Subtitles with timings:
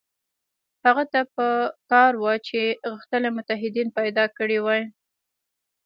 [0.85, 1.47] هغه ته په
[1.91, 2.59] کار وه چې
[2.91, 4.81] غښتلي متحدین پیدا کړي وای.